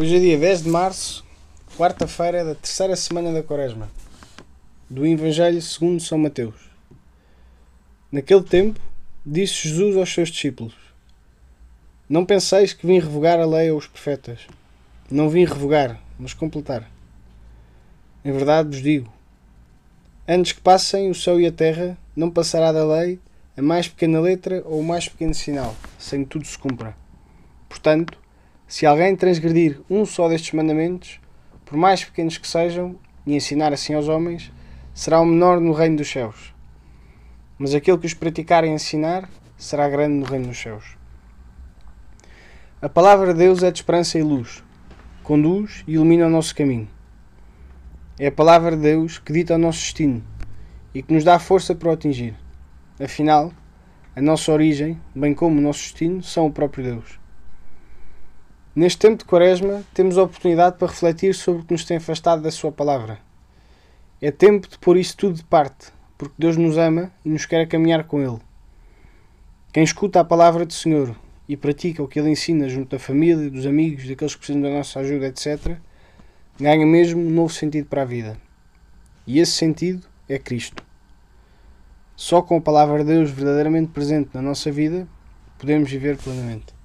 Hoje 0.00 0.14
é 0.14 0.20
dia 0.20 0.38
10 0.38 0.62
de 0.62 0.68
março, 0.68 1.26
quarta-feira 1.76 2.44
da 2.44 2.54
terceira 2.54 2.94
semana 2.94 3.32
da 3.32 3.42
Quaresma, 3.42 3.90
do 4.88 5.04
Evangelho 5.04 5.60
segundo 5.60 6.00
São 6.00 6.16
Mateus. 6.16 6.54
Naquele 8.12 8.44
tempo, 8.44 8.78
disse 9.26 9.66
Jesus 9.68 9.96
aos 9.96 10.14
seus 10.14 10.28
discípulos: 10.28 10.72
Não 12.08 12.24
penseis 12.24 12.72
que 12.72 12.86
vim 12.86 13.00
revogar 13.00 13.40
a 13.40 13.44
lei 13.44 13.72
ou 13.72 13.78
os 13.78 13.88
profetas. 13.88 14.46
Não 15.10 15.28
vim 15.28 15.44
revogar, 15.44 16.00
mas 16.16 16.32
completar. 16.32 16.88
Em 18.24 18.30
verdade 18.30 18.68
vos 18.68 18.80
digo: 18.80 19.12
antes 20.28 20.52
que 20.52 20.60
passem 20.60 21.10
o 21.10 21.14
céu 21.14 21.40
e 21.40 21.46
a 21.46 21.50
terra, 21.50 21.98
não 22.14 22.30
passará 22.30 22.70
da 22.70 22.86
lei 22.86 23.18
a 23.56 23.62
mais 23.62 23.88
pequena 23.88 24.20
letra 24.20 24.62
ou 24.64 24.78
o 24.78 24.84
mais 24.84 25.08
pequeno 25.08 25.34
sinal, 25.34 25.74
sem 25.98 26.22
que 26.22 26.30
tudo 26.30 26.46
se 26.46 26.56
cumpra. 26.56 26.94
Portanto, 27.68 28.16
se 28.68 28.84
alguém 28.84 29.16
transgredir 29.16 29.80
um 29.88 30.04
só 30.04 30.28
destes 30.28 30.52
mandamentos, 30.52 31.18
por 31.64 31.78
mais 31.78 32.04
pequenos 32.04 32.36
que 32.36 32.46
sejam, 32.46 32.96
e 33.26 33.34
ensinar 33.34 33.72
assim 33.72 33.94
aos 33.94 34.08
homens, 34.08 34.52
será 34.92 35.18
o 35.20 35.24
menor 35.24 35.58
no 35.58 35.72
reino 35.72 35.96
dos 35.96 36.10
céus. 36.10 36.54
Mas 37.58 37.74
aquele 37.74 37.96
que 37.96 38.06
os 38.06 38.12
praticar 38.12 38.64
e 38.64 38.68
ensinar, 38.68 39.26
será 39.56 39.88
grande 39.88 40.16
no 40.16 40.26
reino 40.26 40.48
dos 40.48 40.58
céus. 40.58 40.98
A 42.80 42.90
palavra 42.90 43.32
de 43.32 43.38
Deus 43.38 43.62
é 43.62 43.70
de 43.70 43.78
esperança 43.78 44.18
e 44.18 44.22
luz, 44.22 44.62
conduz 45.22 45.82
e 45.86 45.94
ilumina 45.94 46.26
o 46.26 46.30
nosso 46.30 46.54
caminho. 46.54 46.88
É 48.18 48.26
a 48.26 48.32
palavra 48.32 48.76
de 48.76 48.82
Deus 48.82 49.18
que 49.18 49.32
dita 49.32 49.54
o 49.54 49.58
nosso 49.58 49.80
destino 49.80 50.22
e 50.94 51.02
que 51.02 51.12
nos 51.12 51.24
dá 51.24 51.38
força 51.38 51.74
para 51.74 51.88
o 51.88 51.92
atingir. 51.92 52.36
Afinal, 53.00 53.50
a 54.14 54.20
nossa 54.20 54.52
origem, 54.52 55.00
bem 55.14 55.32
como 55.32 55.58
o 55.58 55.62
nosso 55.62 55.80
destino, 55.80 56.22
são 56.22 56.46
o 56.46 56.52
próprio 56.52 56.84
Deus. 56.84 57.18
Neste 58.78 59.00
tempo 59.00 59.18
de 59.18 59.24
Quaresma, 59.24 59.82
temos 59.92 60.16
a 60.16 60.22
oportunidade 60.22 60.76
para 60.78 60.86
refletir 60.86 61.34
sobre 61.34 61.62
o 61.62 61.64
que 61.64 61.72
nos 61.72 61.84
tem 61.84 61.96
afastado 61.96 62.42
da 62.42 62.50
Sua 62.52 62.70
palavra. 62.70 63.18
É 64.22 64.30
tempo 64.30 64.68
de 64.68 64.78
pôr 64.78 64.96
isso 64.96 65.16
tudo 65.16 65.34
de 65.34 65.42
parte, 65.42 65.88
porque 66.16 66.36
Deus 66.38 66.56
nos 66.56 66.78
ama 66.78 67.10
e 67.24 67.28
nos 67.28 67.44
quer 67.44 67.66
caminhar 67.66 68.04
com 68.04 68.22
Ele. 68.22 68.38
Quem 69.72 69.82
escuta 69.82 70.20
a 70.20 70.24
palavra 70.24 70.64
do 70.64 70.72
Senhor 70.72 71.12
e 71.48 71.56
pratica 71.56 72.04
o 72.04 72.06
que 72.06 72.20
Ele 72.20 72.30
ensina 72.30 72.68
junto 72.68 72.90
da 72.90 73.00
família, 73.00 73.50
dos 73.50 73.66
amigos, 73.66 74.06
daqueles 74.06 74.36
que 74.36 74.38
precisam 74.38 74.62
da 74.62 74.70
nossa 74.70 75.00
ajuda, 75.00 75.26
etc., 75.26 75.76
ganha 76.56 76.86
mesmo 76.86 77.20
um 77.20 77.30
novo 77.30 77.52
sentido 77.52 77.88
para 77.88 78.02
a 78.02 78.04
vida. 78.04 78.38
E 79.26 79.40
esse 79.40 79.54
sentido 79.54 80.06
é 80.28 80.38
Cristo. 80.38 80.84
Só 82.14 82.42
com 82.42 82.56
a 82.56 82.60
palavra 82.60 82.98
de 82.98 83.12
Deus 83.12 83.28
verdadeiramente 83.28 83.90
presente 83.90 84.30
na 84.34 84.40
nossa 84.40 84.70
vida 84.70 85.08
podemos 85.58 85.90
viver 85.90 86.16
plenamente. 86.16 86.77